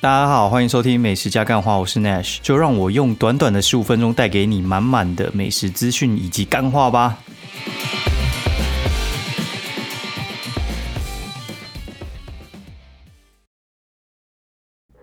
[0.00, 7.18] 大家好，欢迎收听美食加干话，我是 Nash，就让我用短短的十五分钟带给你满满的美食资讯以及干话吧。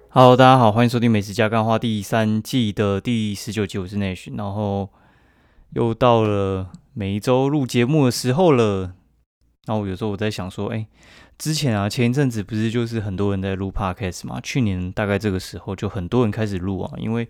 [0.07, 4.89] Hello，大家好，欢迎收听美食加干话第三季的第十九集，我是 Nash，然后
[5.73, 8.93] 又到了每一周录节目的时候了。
[9.65, 10.85] 然后有时候我在想说，哎。
[11.37, 14.39] 之前啊，前一阵子不是就是很多人在录 podcast 嘛？
[14.39, 17.27] 去年大概这个时候就很多人开始录啊，因为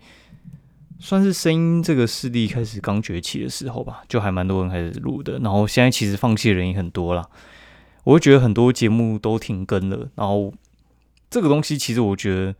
[0.99, 5.39] 算是声音这个势力开始刚崛起的时候吧，就还蛮多人开始录的。
[5.39, 7.27] 然后现在其实放弃的人也很多啦，
[8.03, 10.07] 我会觉得很多节目都停更了。
[10.13, 10.53] 然后
[11.31, 12.53] 这个东西其实我觉得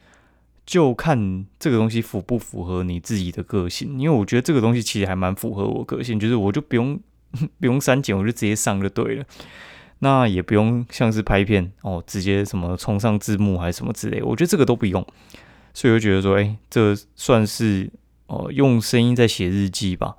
[0.65, 6.99] 就看这个东西符不符合你自己的个性，因为我觉得这个东西其实还蛮符合我个性，就是我就不用
[7.59, 9.26] 不用删减，我就直接上就对了。
[9.99, 15.05] 那也不用像是拍片哦，直接什么冲上字幕还是什么之类，我觉得这个都不用，
[15.73, 17.90] 所以我就觉得说，哎，这算是
[18.27, 20.15] 哦用声音在写日记吧，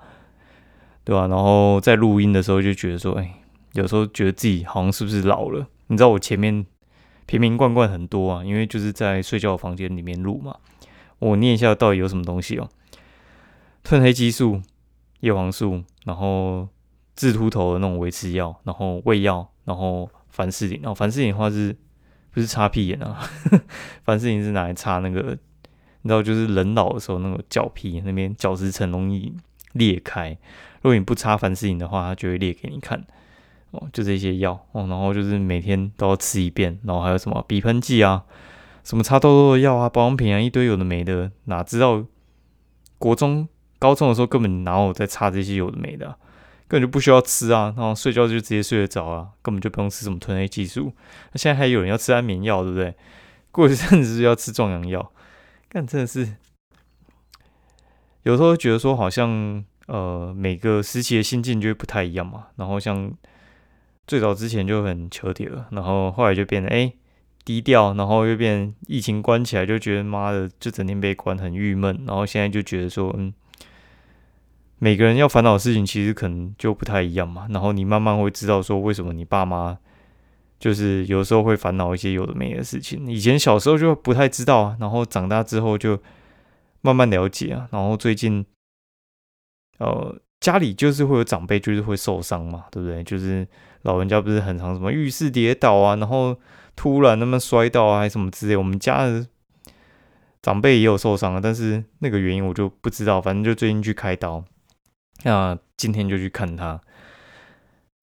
[1.04, 1.26] 对吧？
[1.28, 3.34] 然后在录音的时候就觉得说，哎，
[3.74, 5.66] 有时候觉得自己好像是不是老了？
[5.88, 6.64] 你知道我前面
[7.26, 10.56] 瓶瓶罐罐很多啊，因为就是在睡觉的房间里面录嘛。
[11.19, 12.69] 我念一下到底有什么东西哦：
[13.84, 14.62] 褪黑激素、
[15.20, 16.69] 叶黄素，然后
[17.17, 19.50] 治秃头的那种维持药，然后胃药。
[19.64, 21.75] 然后凡士林，然后凡士林的话是
[22.31, 23.19] 不是擦屁眼啊？
[24.06, 25.37] 凡士林是拿来擦那个，
[26.03, 29.34] 你知道，就是人老的时候那个脚皮那边角质层容易
[29.72, 30.31] 裂开。
[30.83, 33.05] 如果你不擦凡士林的话，它就会裂给你看。
[33.72, 36.78] 哦，就这些药哦，然后就是每天都要吃一遍。
[36.84, 38.25] 然后还有什么鼻喷剂啊，
[38.84, 41.33] 什么擦痘痘的药啊，保养品啊，一堆有的没的。
[41.47, 42.05] 哪知道
[42.98, 43.48] 国中、
[43.81, 46.17] 高中的时候根本哪有在擦这些有的没的。
[46.69, 50.92] 根本就不需要吃啊，然后睡觉就直接睡得着啊，根本就不用吃什么褪黑激素。
[51.33, 52.94] 那现在还有人要吃安眠药，对不对？
[53.53, 55.12] 过一阵子就要吃壮阳药，
[55.69, 56.34] 但真的是
[58.25, 62.49] 有时候觉得说，好像呃每个时期的心境就会不太一样嘛。
[62.56, 63.12] 然后像
[64.06, 66.93] 最早之前就很求铁了，然后后来就变得哎
[67.44, 73.32] 低调，然后又变疫情关起来就觉得妈的就整天被关很郁闷，然后现在就觉得说嗯。
[74.78, 79.78] 每个人要烦恼的事情其实可能就不太一样嘛，然后你慢慢会知道说为什么你爸妈
[80.59, 83.10] 就是有时候会烦恼一些有的没的事情。
[83.10, 85.98] 以前小时候就不太知道啊，然后长大之后就
[86.82, 87.69] 慢慢了解啊。
[87.72, 88.44] 然后最近，
[89.78, 93.03] 呃，家里就是会有长辈就是会受伤嘛，对不对？
[93.04, 93.47] 就是
[93.82, 96.38] 老人家不是很常什么浴室跌倒啊，然后
[96.75, 98.56] 突然那么摔倒啊，还是什么之类。
[98.56, 99.26] 我们家的
[100.43, 104.44] 长辈也有受伤啊，但是那个原因我就不知道，反正就最近去开刀。
[105.22, 106.81] 那今天就去看他。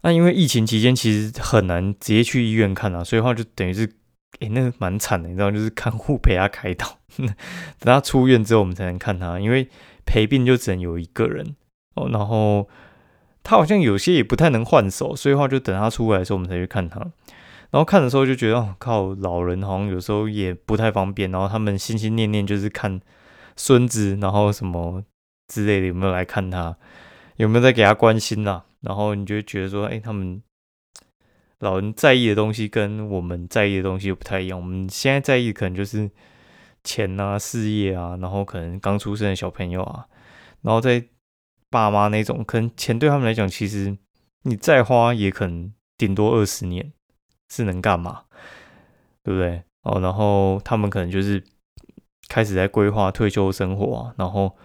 [0.01, 3.85] 那因为疫情期间其实很难直接去医院看啊，所以话就等于是，
[4.39, 7.33] 诶，那个蛮惨的，你知道，就是看护陪他开刀， 等
[7.85, 9.69] 他出院之后我们才能看他，因为
[10.05, 11.55] 陪病就只能有一个人
[11.95, 12.09] 哦。
[12.09, 12.67] 然后
[13.43, 16.99] 他好像有些也不太能换手，所以话就等他出来的时候我们才去看他。
[17.71, 21.31] 然后看的时候就觉得，哦，靠，老人好像有时候也不太方便。
[21.31, 22.99] 然后他们心心念念就是看
[23.55, 25.01] 孙子，然后什么
[25.47, 26.77] 之类的，有没有来看他？
[27.37, 28.61] 有没有在给他关心呐？
[28.81, 30.41] 然后你就觉得说，哎，他们
[31.59, 34.59] 老人在意的东西跟我们在意的东西又不太一样。
[34.59, 36.11] 我们现在在意可能就是
[36.83, 40.05] 钱啊、事业啊，然后可能刚出生的小朋友啊，
[40.61, 41.03] 然后在
[41.71, 43.97] 爸妈那种，可能钱对他们来讲，其实
[44.43, 46.93] 你再花也可能顶多二十年
[47.49, 48.25] 是能干嘛，
[49.23, 49.63] 对不对？
[49.81, 51.43] 哦，然后他们可能就是
[52.27, 54.55] 开始在规划退休生活啊，然后。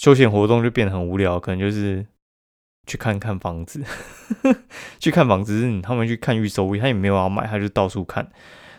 [0.00, 2.06] 休闲活动就变得很无聊，可能就是
[2.86, 3.84] 去看看房子，
[4.98, 5.78] 去看房子。
[5.82, 8.24] 他们去看预售屋，他也没有要买，他就到处看，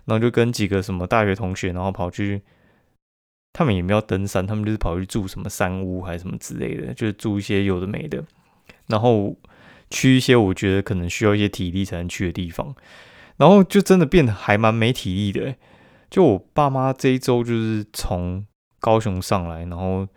[0.05, 2.41] 然后就跟几个什么大学同学，然后跑去，
[3.53, 8.25] 他们也没有登山，他们就是跑去住什么山屋还是什么之类的，就是住一些有的没的，
[8.87, 9.37] 然后
[9.91, 12.73] 去一些我觉得可能需要一些体力才能去的地方，
[13.37, 15.53] 然后就真的变得还蛮没体力的。
[16.09, 18.43] 就我爸妈这一周就是从
[18.79, 20.07] 高雄上来，然后。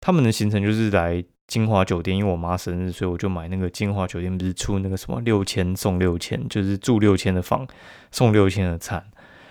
[0.00, 7.66] 他们的行程就是来金华酒店，因为我妈生日，所以我就买那个金华酒店，不是出那个什么六千送六千，就是住六千的房
[8.10, 9.04] 送六千的餐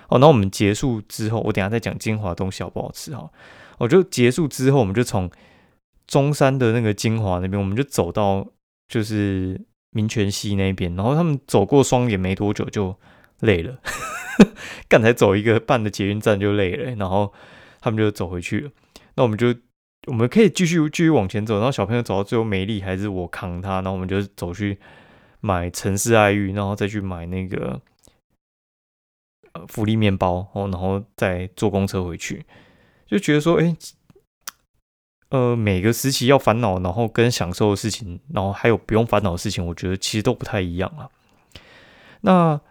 [0.09, 0.19] 哦。
[0.19, 3.29] 那我们结束之后，我等下再讲金华东西好不好吃哈。
[3.77, 5.29] 我就结束之后，我们就从
[6.07, 8.45] 中山的那个金华那边，我们就走到
[8.87, 9.59] 就是
[9.91, 12.97] 民权西那边，然后他们走过双眼没多久就
[13.39, 13.79] 累了，
[14.87, 17.33] 刚才走一个半的捷运站就累了，然后
[17.79, 18.71] 他们就走回去了。
[19.15, 19.53] 那我们就。
[20.07, 24.77] 我们可以继续继续往前走，然后小朋友走到最后没力，还是我扛他，然后我们就走去
[25.39, 27.81] 买城市爱玉，然后再去买那个
[29.53, 32.45] 呃福利面包哦，然后再坐公车回去，
[33.07, 33.75] 就觉得说，哎，
[35.29, 41.09] 呃，每个时期要烦恼，然后跟享受的事情，然后还有不用烦恼的事情，我觉得其实都不太一样啊。
[42.21, 42.61] 那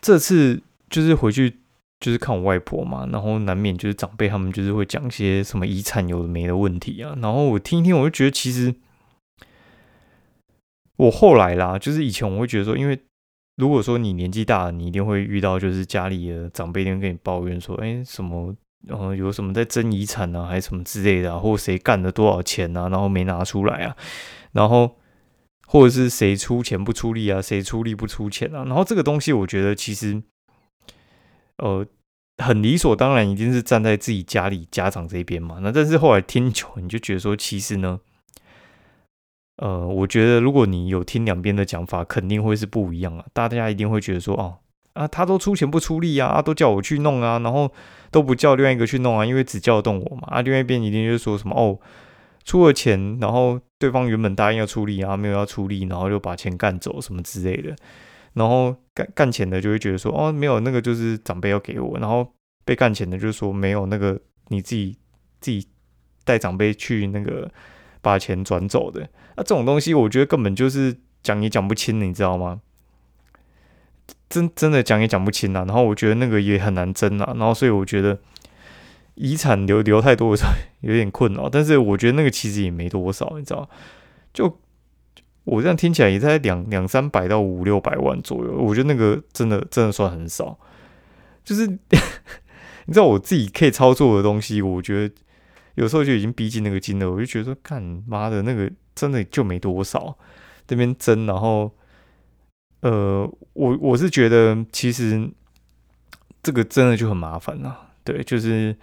[0.00, 1.60] 这次就是回去
[2.00, 8.74] 就是看我外婆嘛，然后难免就是长辈他们就是会讲一些什么遗产有的没的问题啊，然后我听一听，我就觉得其实
[10.96, 12.98] 我后来啦，就是以前我会觉得说，因为。
[13.58, 18.54] 如果说你年纪大了，你一定会遇到，就是家里的长辈一定跟你抱怨说，哎，什么，
[18.86, 23.96] 呃，有什么在争遗产啊，还是什么之类的，或谁干了多少钱啊，然后没拿出来啊，
[24.52, 24.96] 然后
[25.66, 30.22] 或者是谁出钱不出力啊，谁出力不出钱啊，然后这个东西，我觉得其实，
[31.58, 31.86] 呃，
[32.42, 35.58] 很理所当然，一定是站在自己家里家长这边嘛。
[35.60, 38.00] 那但是后来听久，你就觉得说，其实呢。
[39.60, 43.26] 呃，我觉得如果你有听两边的讲法，肯定会是不一样啊。
[43.32, 44.58] 大家一定会觉得说，哦
[44.92, 47.68] 啊，他都出钱不出力啊，都叫我去弄啊，然后
[48.12, 50.28] 都不叫另外一个去弄啊，因为只叫得动我嘛。
[50.28, 51.76] 啊，另外一边一定就说什么哦，
[52.44, 57.74] 出了钱，然后对方原本答应要出力啊，没有要出力，然后就把钱干走什么之类的。
[58.34, 62.34] 然后干干钱的就会觉得说，哦，没有那个就是长辈要给我，然后
[62.64, 64.96] 被干钱的就是说没有那个你自己
[65.40, 65.68] 自己
[66.24, 67.50] 带长辈去那个。
[68.00, 72.60] 把钱转走的，那这种东西，我觉得根本就是讲也讲不清，你知道吗？
[74.30, 75.64] 真真的讲也讲不清啊。
[75.66, 77.34] 然后我觉得那个也很难争啊。
[77.36, 78.20] 然后所以我觉得
[79.16, 81.50] 遗产留留太多的时候 有点困扰。
[81.50, 83.68] 但是我觉得那个其实也没多少，你知道？
[84.32, 84.60] 就
[85.48, 88.52] 我这样听起来也在两两三百到五六百万左右。
[88.52, 90.58] 我觉得那个真的真的算很少。
[91.44, 91.66] 就是
[92.86, 95.14] 你知道我自己可以操作的东西，我觉得。
[95.74, 100.18] 有时候就已经逼近那个金额，我就觉得说，干妈的那个真的就没多少，
[100.66, 101.72] 这边争，然后，
[102.80, 105.30] 呃，我我是觉得其实
[106.42, 108.74] 这个真的就很麻烦呐，对，就是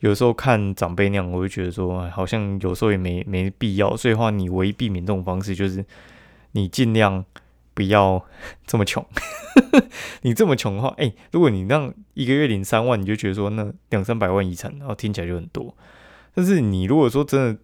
[0.00, 5.82] 有时候看长辈那样，我就觉得说，好像有时候也没没必要，所以话你唯一避免这种方式就是
[6.52, 7.24] 你尽量
[7.74, 8.24] 不要
[8.66, 9.04] 这么穷，
[10.22, 15.74] 你这么穷的话，哎，如果你让一个月领三万，你就觉得说那两三百万遗产，然后听起来就很多。
[16.34, 17.60] 但是你如果说真的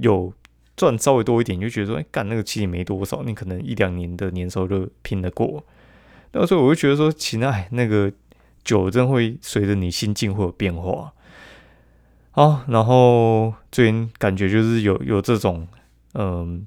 [0.00, 0.32] 有
[0.76, 5.64] 赚稍微多一点，你就觉得说，哎，干那个其实没多少，你可能一两年的年收入拼得过。
[6.32, 8.10] 那时候我就觉得说，其实哎，那个
[8.64, 11.12] 酒真会随着你心境会有变化。
[12.30, 15.68] 好，然后最近感觉就是有有这种
[16.14, 16.66] 嗯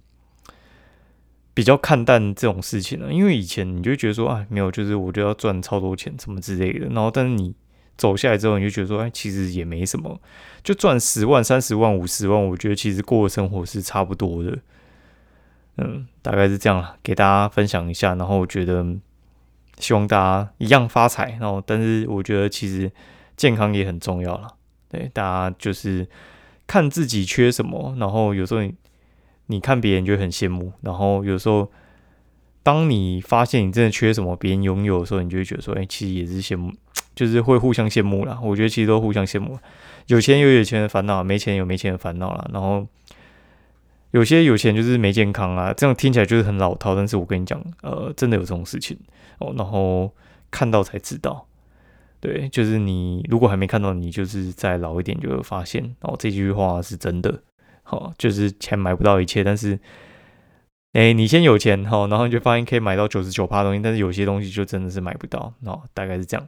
[1.56, 6.86] 比较看淡这种事情了，因为以前你就觉得说，啊，没有，就是我就要赚超多钱什么之类的。
[6.88, 7.56] 然后，但是你
[7.98, 10.20] 走下来之后，你就觉得说，哎，其实也没什么。
[10.62, 14.60] 就赚十万、三十万、五十万，我觉得其实过的生活是差不多的。
[15.78, 18.16] 嗯，大概是这样了，给大家分享一下。
[18.16, 18.86] 然后我觉得
[19.78, 21.38] 希望大家一样发财。
[21.40, 22.92] 然后，但是我觉得其实
[23.38, 24.56] 健康也很重要了。
[24.90, 26.06] 对，大家就是
[26.68, 28.62] 看自己缺什么，然后有时候
[29.48, 31.72] 你看别人就很羡慕，然后有时候
[32.64, 36.74] 当你发现你真的缺什么，别人拥有的时候，你就会觉得说，哎，其实也是羡慕，
[37.16, 38.40] 就是会互相羡慕啦。
[38.42, 39.58] 我觉得其实都互相羡慕。
[40.08, 42.50] 有钱有有钱的烦恼，没钱有没钱的烦恼了。
[42.54, 42.88] 然后
[44.12, 46.96] 有些有钱就是没健康啊，这样听起来就是很老套。
[46.96, 48.98] 但是我跟你讲，呃，真的有这种事情
[49.40, 49.54] 哦。
[49.58, 50.12] 然后
[50.50, 51.48] 看到才知道，
[52.20, 56.16] 对，就是你如果还没看到，你就是再老一点就会发现哦。
[56.18, 57.42] 这句话是真的，
[57.86, 59.80] 好，就是钱买不到一切，但是，
[60.92, 66.46] 哎，你先有钱哈，然后你就发现可以买到九十九趴东西，但是有些东西就真的是买不到哦，大概是这样。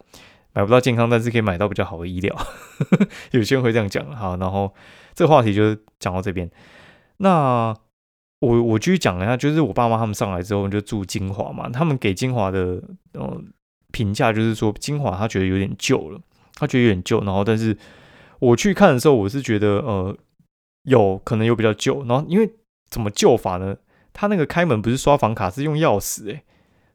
[0.54, 2.36] 买不到健康，但是可以买到比较好的医疗。
[3.30, 4.04] 有些人会这样讲。
[4.16, 4.74] 好，然后
[5.14, 6.50] 这个话题就讲到这边。
[7.18, 7.72] 那
[8.40, 12.82] 我我继续讲一下，就是我爸妈他们上来之后就住金华嘛，他们给金华的
[13.14, 13.40] 呃
[13.92, 16.20] 评价就是说金华他觉得有点旧了，
[16.56, 17.20] 他觉得有点旧。
[17.24, 17.78] 然后，但是
[18.40, 20.18] 我去看的时候，我是觉得呃
[20.88, 22.04] 有可能有比较旧。
[22.06, 22.52] 然后因为
[22.90, 23.78] 怎么旧法呢？
[24.14, 26.44] 他那个开门不是刷房卡，是用钥匙，诶，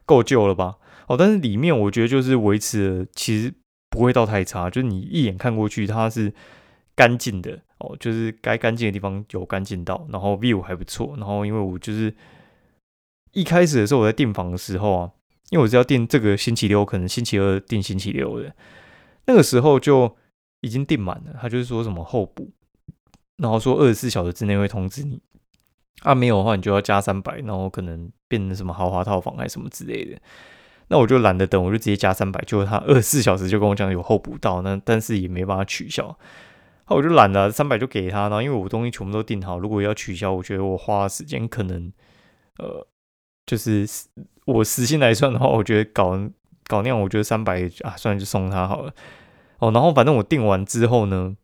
[0.04, 0.76] 够旧了吧？
[1.06, 3.54] 哦，但是里面我觉得就是维持的，其实
[3.88, 6.32] 不会到太差，就是你一眼看过去它是
[6.96, 12.12] 干净的哦，就是该干净的地方有干净到，然后 view 还不错，然后因为我就是
[13.32, 15.10] 一开始的时候我在订房的时候啊，
[15.50, 18.52] 因为我是要订这个星期六，可能星期二订星期六的，
[19.26, 20.16] 那个时候就
[20.62, 22.50] 已经订满了，他就是说什么候补，
[23.36, 25.20] 然后说二十四小时之内会通知你，
[26.02, 30.20] 啊没有的话你就要加三百，然后可能变成什么豪华套房还是什么之类的。
[30.88, 36.14] 那我就懒得等，我就直接加三百，就他二十四小时就跟我讲有候补到，那但是也没办法取消，
[36.88, 41.90] 那我就懒了，三百就给他，然后因为我东西全部都订好，如果要取消，我觉得我花时间可能，
[42.58, 42.86] 呃，
[43.46, 43.88] 就是
[44.44, 46.10] 我实心来算的话，我觉得搞
[46.66, 48.92] 搞那样，我觉得三百啊，算了就送他好了。
[49.60, 51.34] 哦，然后反正我订完之后呢，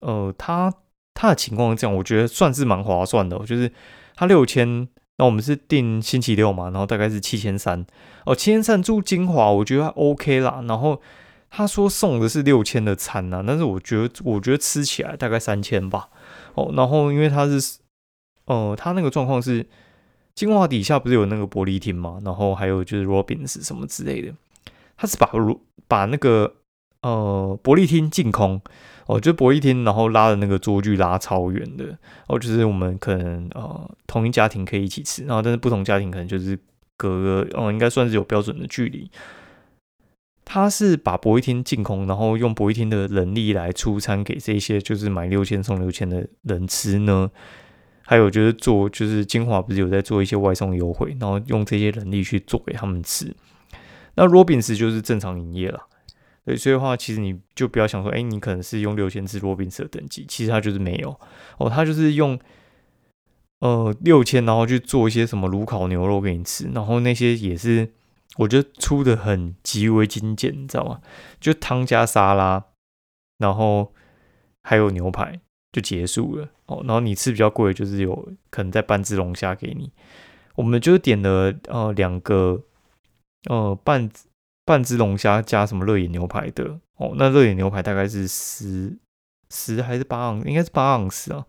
[0.00, 0.72] 呃，他
[1.14, 3.70] 他的情况是这样，我觉得算是蛮划算的，就是
[4.14, 4.88] 他六千，
[5.18, 7.84] 那我们是定星期六嘛，然后大概是七千三，
[8.26, 10.62] 哦，七千三住金华，我觉得 OK 啦。
[10.66, 11.00] 然后
[11.50, 16.08] 他说送的是六千的餐呐，但是我觉得我觉得吃起来大概三千吧。
[16.54, 17.78] 哦，然后因为他是，
[18.46, 19.66] 呃，他那个状况是。
[20.34, 22.18] 金华底下不是有那个玻璃厅嘛？
[22.24, 24.32] 然后还有就是 Robins 什么之类的，
[24.96, 26.50] 他是把如把那个
[27.02, 28.60] 呃玻璃厅净空
[29.06, 36.58] 哦，就玻璃厅，然后拉的那个桌距拉超远的哦，就是我们可能呃同一家庭可以一起吃，然后但是不同家庭可能就是
[36.96, 39.10] 隔个哦，应该算是有标准的距离。
[40.44, 47.30] 他是把玻璃厅净空，然后用玻璃厅的人力来出餐给这些就是买六千送六千的人吃呢。
[48.04, 53.32] 还有就是做，就是金华不是有在做一些外送优惠，然后用这些能力去做给他们吃。
[54.16, 55.86] 那 Robins 就是正常营业了，
[56.44, 61.18] 对，所以的话，其实你就不要想说，哎，你可能是用六千吃 Robins 的等级，其实他就是没有
[61.58, 62.38] 哦，他就是用
[63.60, 67.92] 呃六千，然后去做一些什么炉烤牛肉给你吃，然后那些也是
[68.36, 71.00] 我觉得出的很极为精简，你知道吗？
[71.40, 72.64] 就汤加沙拉，
[73.38, 73.92] 然后
[74.62, 75.40] 还有牛排。
[75.74, 79.90] 就结束了哦，然后你吃比较贵，就是有可能在半只龙虾给你。
[80.54, 82.62] 我们就点了呃两个
[83.48, 84.10] 呃半
[84.64, 88.96] 半只龙虾加什么热眼牛排的哦，那热眼牛排大概是十
[89.50, 91.44] 十还是八盎，应该是八盎司啊。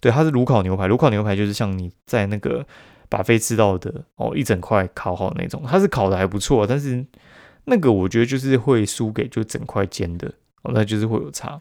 [0.00, 2.66] 对，它是炉烤牛排，炉烤牛排就是像你在那个
[3.08, 7.04] 把飞吃到的哦，一整块烤好那种，它是烤的还不错，但是
[7.64, 10.28] 那个我觉得就是会输给就整块煎的
[10.62, 11.60] 哦，那就是会有差。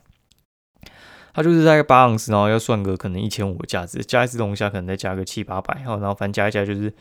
[1.33, 6.93] 它就是大概八盎司，然后要算个可能一千五的价值，加一只龙虾可能再加个七八百，然后反正加一加就是，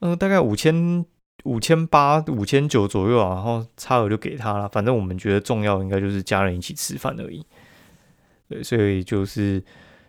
[0.00, 1.04] 嗯，大概五千
[1.42, 4.68] 五千八五千九左右啊，然后差额就给他了。
[4.68, 7.44] 反正我们觉得重要应该就是家人一起吃饭而已。
[8.48, 9.62] 对，所以就是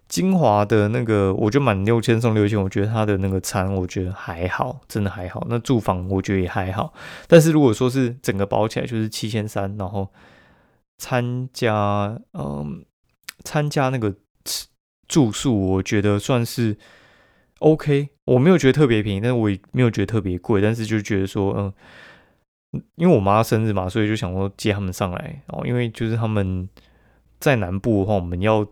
[0.08, 5.46] 金华的那个，我就满六千送六千，我觉得他的那个餐我觉得还好，真的还好。
[5.50, 6.94] 那住房我觉得也还好，
[7.28, 10.12] 但是如果说是整个包起来就是七千三，然后
[10.98, 12.86] 参加嗯。
[13.44, 14.16] 参加那个
[15.08, 16.76] 住宿，我觉得算是
[17.60, 18.10] OK。
[18.26, 20.60] 我没有觉得特别便宜，但是我也没有觉得特别贵。
[20.60, 25.44] 但是就觉得说，嗯，因为我妈生日嘛，所以就想说接他们上来。
[25.50, 26.68] 哦，因为就是他们
[27.40, 28.68] 在南部的话，我们要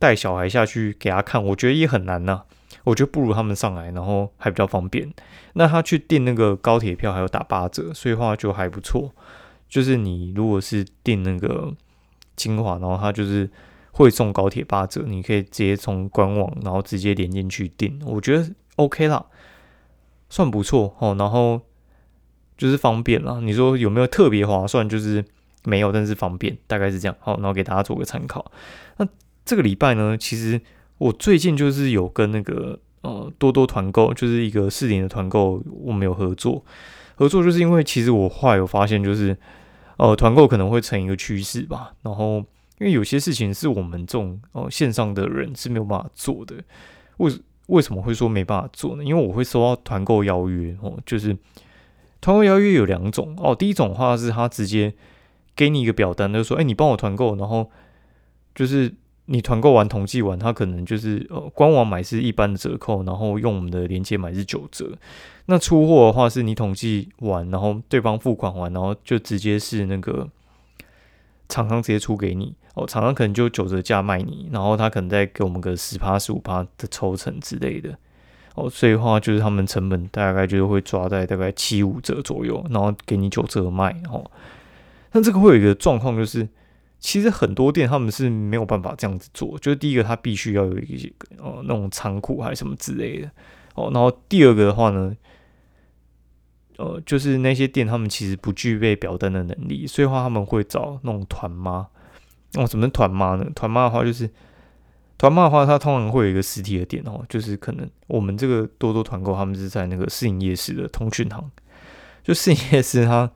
[0.00, 2.42] 带小孩下去给他看，我觉得也很难呐。
[2.82, 5.08] 我觉得不如他们上来，然后还比较方便。
[5.52, 9.14] 那他去订那个高铁票还有打八折，所以话就还不错。
[9.68, 11.72] 就是你如果是订那个
[12.34, 13.48] 精华，然后他就是。
[13.98, 19.26] 会送高铁八折，你可以直接从官网，然后直接连进去订，我觉得 OK 啦，
[20.30, 21.16] 算不错哦。
[21.18, 21.60] 然后
[22.56, 24.88] 就是方便啦，你说有没有特别划算？
[24.88, 25.24] 就是
[25.64, 27.16] 没有，但是方便，大概是这样。
[27.18, 28.52] 好，然后给大家做个参考。
[28.98, 29.08] 那
[29.44, 30.60] 这个礼拜呢，其实
[30.98, 36.64] 我最近就是有跟那个呃多多团购，就是一个四零的团购，我们有合作。
[37.16, 39.36] 合作就是因为其实我后来有发现，就是
[39.96, 42.44] 呃团购可能会成一个趋势吧，然后。
[42.80, 46.56] 因为有些事情是我们这种哦线上的人是没有办法做的，
[47.18, 47.32] 为
[47.66, 49.04] 为什么会说没办法做呢？
[49.04, 51.36] 因为我会收到团购邀约哦，就是
[52.20, 54.94] 团购邀约有两种哦，第一种话是他直接
[55.54, 57.70] 给你一个表单，就说哎你帮我团购，然后
[58.54, 58.94] 就是
[59.26, 64.96] 你团购完统计完，他可能就是呃官网买是一般的折扣，然后用我们的链接买是九折。
[65.46, 70.26] 那出货的话是你统计完，然后对方付款完，然后就直接是那个
[71.58, 72.54] 厂商直接出给你。
[72.74, 77.98] 哦，厂商可能就九折价卖你，然后他可能再给我们个十趴、十五趴的抽成之类的。
[78.54, 83.90] 哦，所以话就是他们成本大概就是会抓在大概七五折左右，然后给你九折卖。
[84.10, 84.30] 哦，
[85.12, 86.48] 那这个会有一个状况，就是
[87.00, 89.58] 其实很多店他们是没有办法这样子做。
[89.58, 93.30] 就是第一个，他必须要有一些哦那种仓库还是什么之类的。
[93.74, 95.12] 哦，然后第二个的话呢，
[96.78, 101.86] 呃，就是那些店他们其实不具备表单的能力，所以话他们会找那种团妈。
[102.54, 103.44] 哦，怎么团妈呢？
[103.54, 104.30] 团妈的话就是，
[105.18, 111.50] 团妈的话，它通常会有一个实体的店哦，就是可能我们这个多多团购，他们是在那个市营夜市的通讯行，
[112.22, 113.30] 就市营夜市，它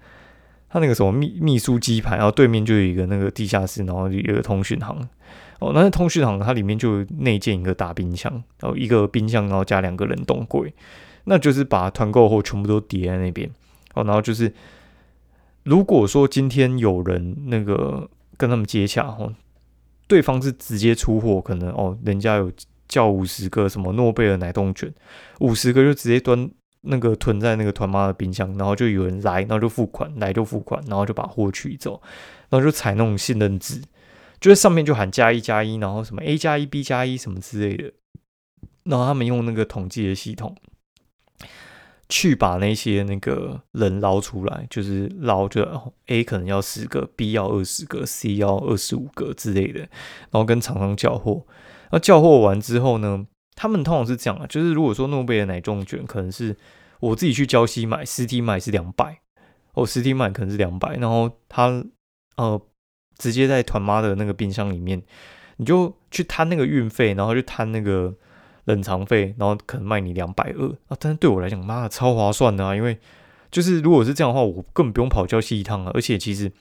[0.71, 4.97] 它那个什么秘秘书鸡排，然后对面就有一个那个地下室，然后有一个通讯行
[5.59, 10.73] 哦，那通讯行它里面就内建一个大冰箱，然后一个冰箱，然后加两个冷冻柜，
[11.25, 13.51] 那就是把团购货全部都叠在那边
[13.95, 14.53] 哦，然后就是
[15.65, 18.09] 如果说今天有人那个。
[18.39, 19.33] 跟他们接洽哦，
[20.09, 22.51] 对方是直接出货，可能哦，人家有
[22.89, 24.93] 叫五十个什么诺贝尔奶冻卷，
[25.39, 26.51] 五十个就直接端
[26.81, 32.03] 那个囤在那个团妈的冰箱，然后就有人来，然后就付款，来就付款，然后就把货取走，
[32.49, 33.81] 然后就采那种信任值，
[34.41, 37.93] 就是上面就喊加一加一，然后什么 A 加一 B 加一什么之类的，
[38.85, 40.57] 然后他们用那个统计的系统
[42.13, 45.67] 去把那些那个人捞出来，就是捞就
[46.09, 51.47] A 可能要十个，B 要二十个，C 要二十五个之类的，然后跟厂商交货，
[51.91, 53.27] 那交货完之后呢？
[53.55, 56.57] 他们通常是这样啊，就是如果说诺贝尔奶冻卷可能是
[57.01, 59.21] 我自己去交西买，实体买是两百，
[59.73, 61.85] 哦，实体买可能是两百，然后他
[62.37, 62.61] 呃
[63.17, 65.03] 直接在团妈的那个冰箱里面，
[65.57, 68.15] 你就去摊那个运费，然后去摊那个
[68.65, 72.99] 冷藏费，然后可能卖你两百二啊，但是对我来讲，妈的超划算的啊，因为
[73.51, 76.53] 就是如果是这样的话，我根本不用跑交西一趟啊，而且其实。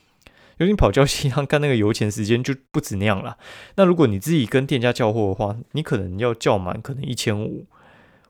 [0.58, 3.36] 因为你跑交西趟干那个油钱时间就不止那样了。
[3.76, 7.66] 那如果你自己跟店家叫货的话，你可能要叫满，可能一千五，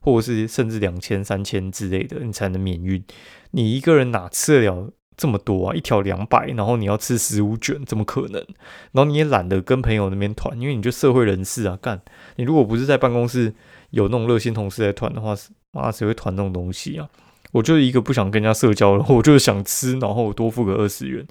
[0.00, 3.05] 或者是甚至两千、三千之类的，你才能免运。
[3.50, 5.75] 你一个人哪吃得了这么多啊？
[5.75, 8.45] 一条两百，然后你要吃十五卷，怎么可能？
[8.92, 12.00] 然后你也懒得跟朋友那边团，因为你就社会人士啊，干
[12.37, 13.54] 你如果不是在办公室
[13.90, 15.35] 有那种热心同事在团的话，
[15.71, 17.09] 妈谁会团这种东西啊？
[17.52, 21.26] 我就是一个不想跟人家社交然后，我就是想吃，然后多付个二十元。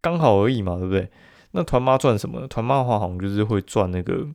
[0.00, 1.08] 刚好而已嘛，对不对？
[1.52, 2.46] 那团妈赚什么？
[2.48, 4.26] 团妈的话，好像就是会赚那个。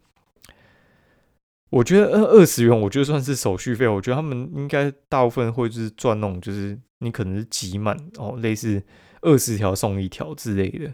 [1.75, 3.86] 我觉得二二十元，我觉得算是手续费。
[3.86, 8.82] 我觉得他们应该大部分会是赚那种，就是你可能是集满哦，类似
[9.22, 10.94] 二十条送一条之类的。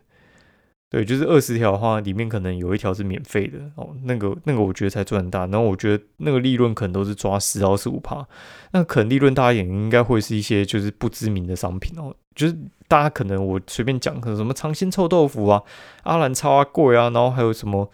[0.89, 3.95] 对，就是二十条的话，里面可能有一条是免费的哦。
[4.05, 5.45] 那个那个，我觉得才赚大。
[5.45, 8.27] 然后我觉得那个利润可能都是抓十到十五趴。
[8.71, 12.57] 那可能利润大一点，应该会是一些就是不知名的商品哦，就是。
[12.87, 15.63] 大家可能我随便讲，可能什么长兴臭豆腐啊、
[16.03, 17.89] 阿兰超啊贵啊，然后还有什么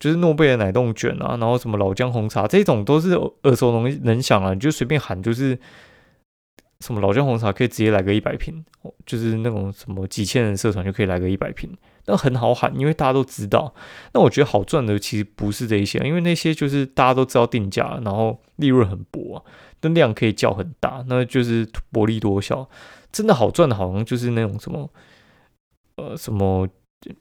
[0.00, 5.56] 就是诺贝尔奶冻卷啊，然后什么老姜红茶这种都是耳熟能能详啊，你就随便喊，就是
[6.80, 8.64] 什么老姜红茶可以直接来个一百瓶，
[9.04, 11.70] 就是那种什么几千人社团就可以来个一百瓶，
[12.06, 13.74] 那很好喊，因为大家都知道。
[14.14, 19.44] 那我觉得好赚的其实不是这一些，因为那些就是大家都知道定价，然后利润很薄啊，
[19.82, 22.66] 那量可以叫很大，那就是薄利多销。
[23.12, 24.88] 真的好赚的，好像就是那种什么，
[25.96, 26.66] 呃，什么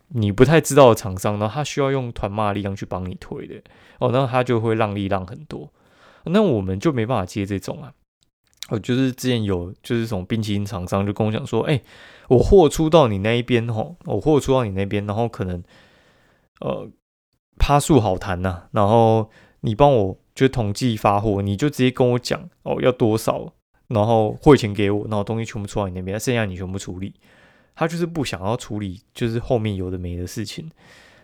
[0.09, 3.55] 你不太知道的厂商，然后他需要用团骂力量去帮你推的，
[3.99, 5.71] 哦，那他就会让利让很多，
[6.25, 7.93] 那我们就没办法接这种啊。
[8.69, 11.81] 哦，就是之前有就是从冰淇淋厂商就跟我讲说，哎，
[12.27, 15.63] 我货出到你那一边吼，我货出到你那边，然后可能
[16.59, 16.87] 呃
[17.57, 19.29] 趴数好谈呐，然后
[19.61, 23.53] 你帮我就统计发货，你就直接跟我讲哦要多少。
[23.87, 27.11] 然后汇钱给我，然后东西全部出到你那边，剩下你全部处理。
[27.79, 30.69] 他就是不想要处理，就是后面有的没的事情。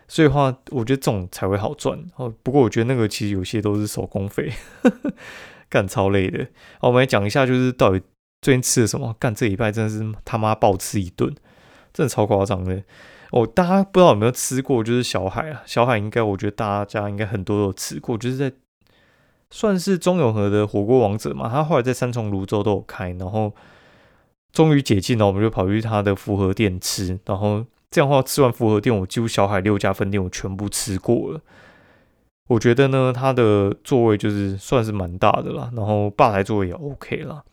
[0.08, 2.02] 所以话，我觉得这种才会好赚。
[2.16, 4.50] 哦，不过我觉得那个其实有些都是手工费，
[5.68, 6.46] 干超累的。
[6.80, 8.00] 我们来讲一下，就是到底
[8.40, 9.14] 最近吃了什么？
[9.18, 11.34] 干这礼拜真的是他妈暴吃一顿，
[11.92, 12.82] 真的超夸张的。
[13.32, 18.50] 哦，大家不知道有没有吃过，就是小海啊，小海应该我觉得大家应该很多都有吃过，就是在。
[19.48, 23.54] 算是中永和的火锅王者嘛，他后来在三重、泸州都有开，然后
[24.56, 31.42] 终于解禁了，我们就跑去他的复合店吃，然后这样的话吃完复合店，我几乎小海六家分店我全部吃过了。
[32.48, 37.44] 我觉得呢，他的座位就是算是蛮大的啦，然后吧台座位也 OK 啦。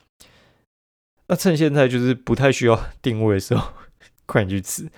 [1.27, 3.73] 那趁现在就是不太需要定位的时候，
[4.25, 4.89] 快点去吃。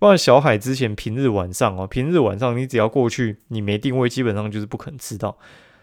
[0.00, 5.38] 不然小海之前平日晚上哦，平日晚上你只要过去，你没定位，基本上就是不可能吃到。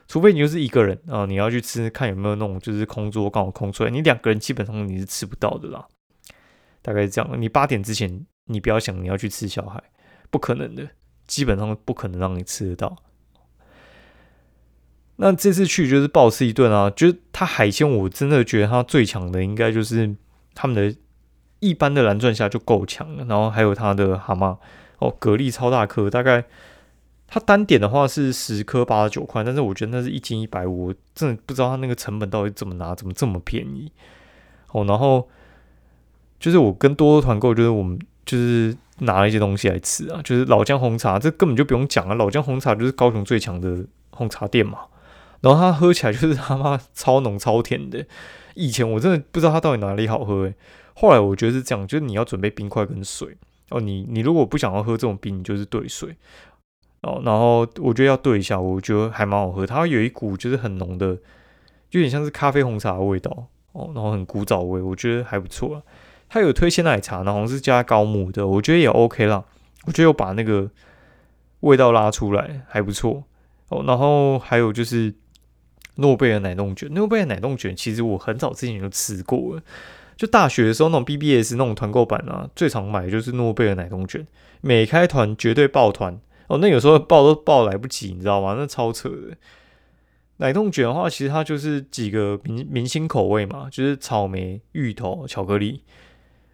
[0.10, 3.91] 除非你就是一个人啊，你要去吃，看有没有那种就是空桌刚好空出来。
[3.91, 5.88] 你两个人基本上你是吃不到的啦，
[6.82, 7.39] 大概是这样。
[7.39, 9.82] 你八点之前你不要想你要去吃小孩，
[10.32, 10.89] 不可能的，
[11.28, 12.98] 基本上不可能让你吃得到。
[15.17, 20.15] 那这次去就是暴吃一顿啊，就是它海鲜我真的觉得它最强的应该就是
[20.56, 20.98] 他们的
[21.60, 24.58] 一般的蓝钻虾就够强了，然后还有它的蛤蟆
[24.98, 26.45] 哦，蛤蜊超大颗，大概。
[27.29, 33.91] 它单点的话是十颗八十九块，但是我觉得那是一斤一百五，真的不知道它那个成本到底怎么拿，怎么这么便宜
[34.71, 34.83] 哦。
[34.85, 35.29] 然后
[36.39, 44.79] 就是我跟多多团购，就是我们就是拿了一些东西来吃啊，就是老姜红茶，这根本就不用讲啊，老姜红茶就是高雄最强的红茶店嘛。
[45.41, 48.05] 然后它喝起来就是他妈超浓超甜的，
[48.55, 50.55] 以前我真的不知道它到底哪里好喝诶。
[50.95, 53.37] 后来我觉得是这样，就是你要准备冰块跟水
[53.69, 56.17] 哦，你你如果不想要喝这种冰，你就是兑水。
[57.01, 59.65] 哦，然后我觉得要兑一下，我觉得还蛮好喝。
[59.65, 61.07] 它有一股就是很浓的，
[61.91, 65.81] 有点像是咖啡红茶的味道哦，然后很古早味，我觉得还不错啊。
[66.27, 69.43] 它有推鲜奶茶，然后是加高木的，我觉得也 OK 啦。
[69.85, 70.69] 我觉得有把那个
[71.62, 73.23] 味道拉出来，还不错
[73.69, 73.83] 哦。
[73.88, 75.13] 然后还有就是
[75.95, 76.93] 诺贝尔奶冻卷。
[76.93, 79.62] 诺贝尔奶冻卷其实我很早之前就吃过了，
[80.17, 84.27] 就大学的时候那种 BBS 那种团购版啊，最常买的就是诺贝尔奶冻卷，
[84.59, 86.57] 每开团绝对爆团哦。
[86.57, 88.55] 那有时候爆都爆来不及，你知道吗？
[88.57, 89.38] 那超扯的。
[90.38, 95.83] 奶冻卷的话，其实它就是几个明明星口味嘛，就是草莓、芋头、巧克力。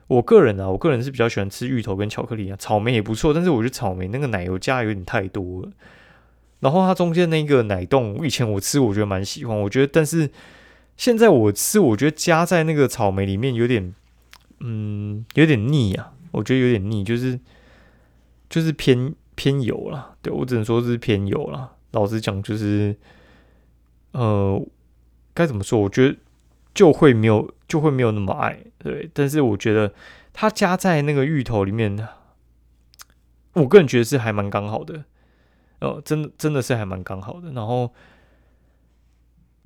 [0.08, 5.72] 我个人啊，我个人是比较喜欢吃芋头跟巧克力啊，草莓也不错，但是我觉得草莓那个奶油加有点太多了。
[6.60, 10.30] 然后它中间那个奶冻，我以前我吃我觉得蛮喜欢，我觉得，但是
[10.98, 13.94] 现在我吃，我觉得加在那个草莓里面有点，
[14.62, 17.40] 嗯，有点腻啊，我觉得有点腻，就是
[18.50, 20.16] 就是偏偏油了。
[20.22, 21.76] 对我只能说是偏油了。
[21.92, 22.96] 老实讲，就是
[24.12, 24.62] 呃，
[25.34, 25.80] 该怎么说？
[25.80, 26.18] 我觉得。
[26.76, 29.10] 就会没有，就会没有那么爱，对。
[29.14, 29.94] 但是我觉得
[30.34, 32.06] 它加在那个芋头里面，
[33.54, 35.06] 我个人觉得是还蛮刚好的，
[35.80, 37.54] 呃，真的真的是还蛮刚好的。
[37.54, 37.94] 然后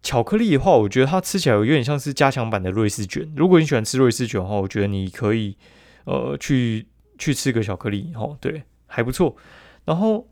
[0.03, 3.33] 巧克力的话，我觉得它吃起来有点像是加强版的瑞士卷。
[3.35, 5.57] 如果你喜欢吃瑞士卷的话，我觉得你可以
[6.05, 6.85] 呃去
[7.17, 9.37] 去吃个巧克力，哦，对，还不错。
[9.85, 10.27] 然后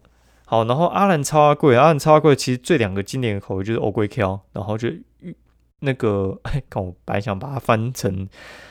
[0.46, 4.89] 好，然后阿兰超阿贵，阿兰超阿贵其实最两个经典的口味就是欧龟 Q，然后就。
[5.82, 6.41] 那个，
[6.72, 8.28] 看我本来想把它翻成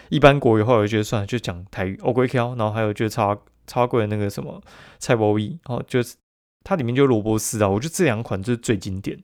[0.09, 1.97] 一般国语，后来我觉得算了，就讲台语。
[2.03, 4.61] 欧龟 Q，然后还有就是超超贵的那个什么
[4.99, 6.17] 菜包一，然后就是
[6.65, 9.23] 它里面就萝卜丝啊，我觉得这两款就是最经典，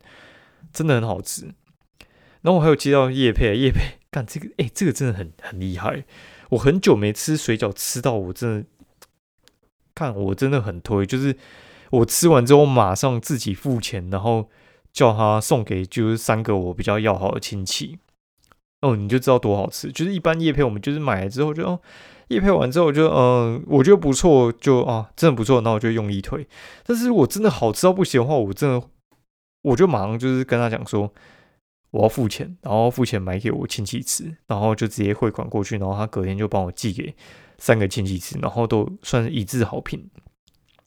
[0.72, 1.46] 真的很好吃。
[2.42, 6.04] 然后我还有接到叶配， 叶配干这个，哎，这个真的很很厉害。
[6.50, 8.66] 我很久没吃水饺，吃到我真的
[9.94, 11.36] 看我真的很推，就是
[11.90, 14.48] 我吃完之后马上自己付钱，然后。
[14.94, 17.98] 叫他送给就是三个我比较要好的亲戚，
[18.82, 19.90] 哦，你就知道多好吃。
[19.90, 21.80] 就是一般叶配我们就是买了之后就哦，
[22.28, 26.46] 叶配完之后就嗯，我觉得不错，就啊，真的不错，那我就用力推。
[26.84, 28.86] 但是我真的好吃到不行的话，我真的
[29.62, 31.10] 我就马上就是跟他讲说
[31.92, 37.14] 我要付钱，然后付钱买给我亲戚吃，然后就直接汇款过去，然后他隔天就帮我寄给
[37.58, 40.10] 三个亲戚吃，然后都算是一致好评。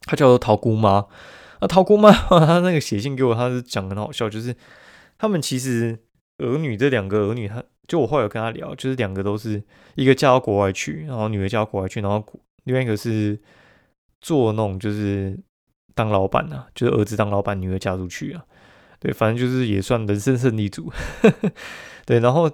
[0.01, 1.05] 他叫做桃姑妈。
[1.61, 4.53] 那陶姑妈 他那个写信给我，他是讲很好笑，就是
[5.17, 5.97] 他们其实
[6.39, 9.63] 儿女这两个儿女，他就我后来有跟他聊，就是两个都是
[9.95, 12.23] 一个嫁到国外去，然后女儿嫁到国外去，然后
[12.65, 13.39] 另外一个是
[14.21, 15.39] 做那种就是
[15.93, 18.43] 当老板啊，就是儿子当老板，女儿嫁出去啊，
[19.05, 20.91] 对，反正就是也算人生胜利组，
[22.07, 22.49] 对，然后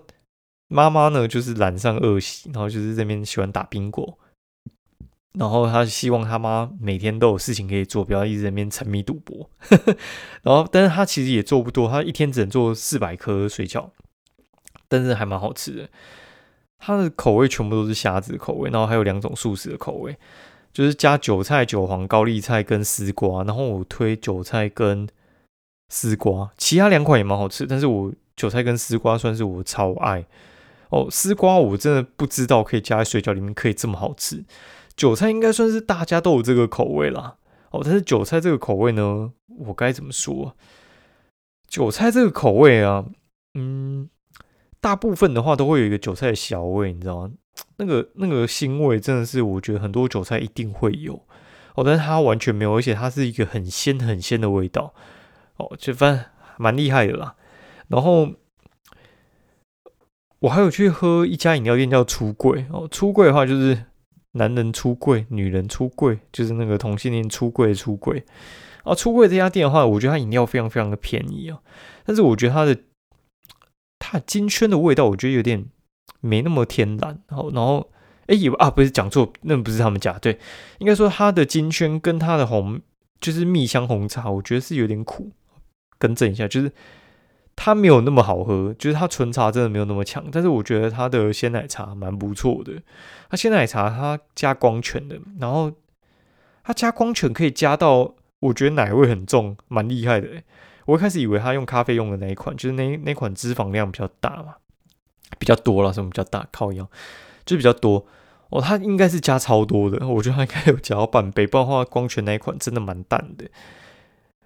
[0.67, 4.17] 妈妈呢就是染上恶习，然后就是这边喜欢打冰果。
[5.39, 9.49] 然后他希望他妈每天都有事情可以做，不要一直在那边沉迷赌博。
[10.43, 13.91] 然后，但是他其实也做不多，他一天只能做四百颗水饺，
[14.89, 15.89] 但是还蛮好吃的。
[16.79, 20.17] 它的口味全部都是虾子口味，然后还有两种素食的口味，
[20.73, 23.45] 就是加韭菜、韭黄、高丽菜跟丝瓜。
[23.45, 25.07] 然后我推韭菜跟
[25.93, 30.25] 丝瓜，其他两款也蛮好吃，但是我韭菜跟丝瓜算是我超爱
[30.87, 31.09] 哦。
[31.11, 34.45] 丝瓜我真的不知道可以加在水饺里面可以这么好吃。
[34.95, 37.35] 韭菜应该算是大家都有这个口味啦。
[37.71, 39.33] 哦，但是韭菜这个口味呢，
[39.65, 40.55] 我该怎么说？
[41.67, 43.05] 韭菜这个口味啊，
[43.55, 44.09] 嗯，
[44.79, 47.31] 大部分的话都会有一个韭菜的小味，你知道吗？
[47.75, 51.15] 那个那个腥味真的是，我觉得很多韭菜一定会有
[51.75, 54.93] 哦，但是它完全没有，而且它是一个很鲜很鲜的味道
[55.61, 56.25] 哦，就反正
[56.57, 57.35] 蛮厉害的啦。
[57.87, 58.29] 然后
[60.39, 63.85] 我还有去喝一家饮料店叫出柜哦，出柜的话就是。
[64.33, 68.23] 男人出柜，女人出柜，就是那个同性恋出柜出柜。
[68.85, 71.59] 啊，出柜这家店的话，我觉得它饮料非常非常的便宜啊。
[72.05, 72.77] 但是我觉得它的
[73.99, 75.65] 它金圈的味道，我觉得有点
[76.21, 77.21] 没那么天然。
[77.27, 77.91] 然后，然后，
[78.27, 80.17] 哎，有啊，不是讲错，那不是他们家。
[80.19, 80.39] 对，
[80.77, 82.79] 应该说它的金圈跟它的红，
[83.19, 85.33] 就是蜜香红茶，我觉得是有点苦。
[86.01, 86.71] 更正一下，就是。
[87.53, 92.71] 它没有那么好喝，就是它纯茶真的没有那么强，但是我觉得它的鲜奶茶蛮不错的。
[93.29, 95.71] 它鲜奶茶它加光泉的，然后
[96.63, 100.27] 它加光泉可以加到，我觉得奶味很重，蛮厉害的。
[100.85, 104.55] 我一开始以为它用咖啡用的那一款，就是那那款脂肪量比较大嘛，
[105.37, 106.47] 比较多了，什么比较大？
[106.51, 106.89] 靠腰
[107.45, 108.07] 就比较多
[108.49, 108.59] 哦。
[108.59, 113.45] 它应该是加超多的，我觉得它应该有加到半杯，不然的话光泉那一款真的蛮淡的。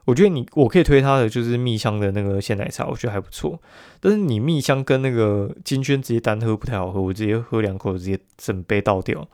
[0.06, 3.60] 我觉得你我可以推它的就是蜜香的那个鲜奶茶，我觉得还不错。
[4.00, 9.28] 但是你蜜香跟那个金萱直接单喝不太好喝，我直接喝两口直接整杯倒掉。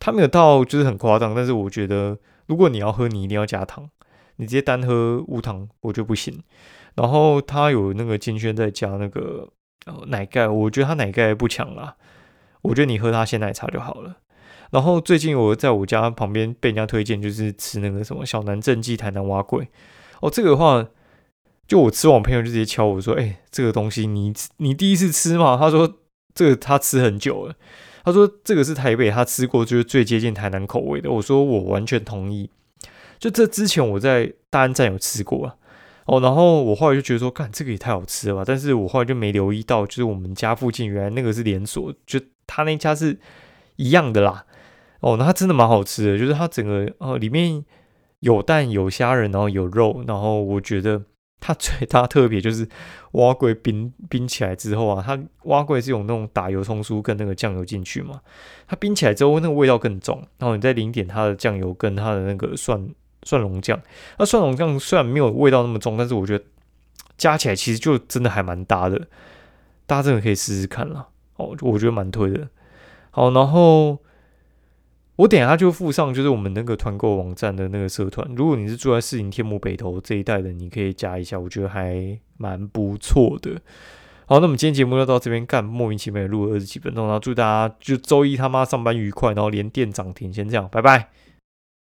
[0.00, 3.88] 它没有到就是很夸张，但是我觉得如果你要喝，你一定要加糖。
[4.36, 6.42] 你直接单喝无糖，我觉得不行。
[6.96, 9.48] 然后它有那个金萱再加那个
[10.06, 11.94] 奶盖，我觉得它奶盖不强啦。
[12.62, 14.16] 我觉得你喝它鲜奶茶就好了。
[14.74, 19.68] 然后最近我在我家旁边被人家推荐，就是吃那个什么小南正记台南蛙桂
[20.20, 20.84] 哦，这个的话
[21.68, 25.98] 就我吃完，朋友就直接敲我说：“哎，这个东西你你第一次吃吗？”他说
[26.34, 27.54] ：“这个他吃很久了。”
[28.04, 32.50] 他说：“这个是台北他吃过就是最接近台南口味的。”我说：“我完全同意。”
[33.20, 35.54] 就这之前我在大安站有吃过啊，
[36.06, 43.16] 哦，然后我后来就觉得说：“干这个也太好吃了吧！”但是我后来就没留意到，就是我们家附近原来那个是连锁，就他那家是
[43.76, 44.44] 一样的啦。
[45.04, 47.62] 哦，那它真的蛮好吃的，就是它整个呃里面
[48.20, 51.02] 有蛋有虾仁，然后有肉，然后我觉得。
[51.46, 52.66] 它最大特别就是
[53.12, 58.18] 蛙桂冰冰起来之后啊，它蛙桂是有那种打油葱酥跟那个酱油进去嘛，
[58.66, 62.88] 它冰起来之后那个味道更重，然后你再淋点它的酱油跟它的那个蒜
[63.24, 63.78] 蒜蓉酱，
[64.18, 66.42] 那蒜蓉酱虽然没有味道那么重，但是我觉得
[67.18, 68.98] 加起来其实就真的还蛮搭的，
[69.84, 71.08] 大家真的可以试试看啦。
[71.36, 72.48] 哦，我觉得蛮推的。
[73.10, 73.98] 好，然后。
[75.16, 78.28] 我等下就附上，就是我们那个团购网站的那个社团。
[78.34, 83.60] 如果你是住在四营天母北头这一带的，你可以加一下，我觉得还蛮不错的。
[84.26, 91.10] 好，那我们今天节目就到这边，干莫名其妙录了二十几分钟，然后祝大家就周一他妈上班愉快，然后连店涨停，先这样，拜拜。